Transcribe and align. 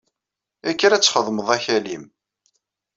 Kker 0.71 0.91
ad 0.91 1.03
txedmeḍ 1.03 1.47
akal-im! 1.55 2.03